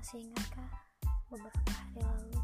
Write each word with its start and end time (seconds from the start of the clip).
Masih 0.00 0.24
ingatkah 0.32 0.72
beberapa 1.28 1.72
hari 1.76 2.00
lalu? 2.00 2.39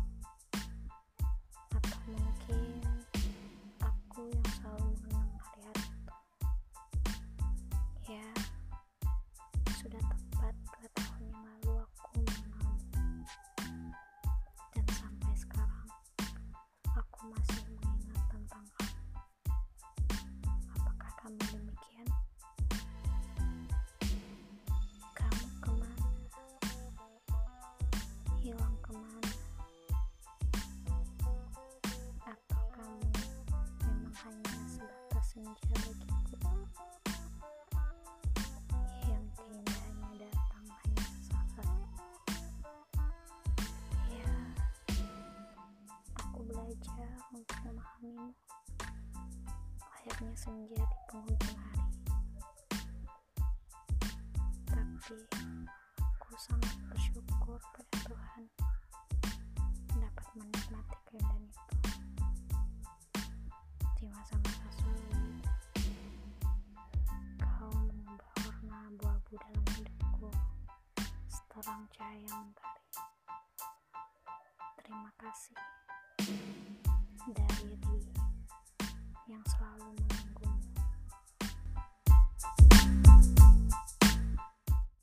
Bagiku? 35.47 36.51
Yang 39.07 39.25
keindahannya 39.39 40.11
datang 40.19 40.67
hanya 40.67 41.05
sesaat. 41.23 41.79
Ya, 44.11 44.35
aku 46.19 46.39
belajar 46.51 47.11
untuk 47.31 47.59
memahamimu. 47.63 48.35
Layaknya 49.79 50.33
senja 50.35 50.83
di 50.83 50.99
penghujung 51.07 51.59
hari. 51.63 51.87
Tapi 54.67 55.19
aku 56.03 56.31
sangat 56.43 56.75
bersyukur 56.91 57.61
pada 57.71 57.97
Tuhan 58.03 58.36
seterang 71.67 71.91
cahaya 71.99 72.31
mentari 72.31 72.87
terima 74.79 75.11
kasih. 75.19 75.59
Dari 77.27 77.75